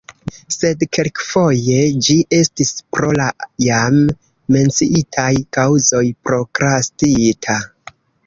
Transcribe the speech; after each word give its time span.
Sed 0.53 0.83
kelkfoje 0.97 1.75
ĝi 2.07 2.15
estis 2.37 2.71
pro 2.95 3.11
la 3.19 3.27
jam 3.65 4.01
menciitaj 4.57 5.29
kaŭzoj 5.59 6.03
prokrastita. 6.29 7.59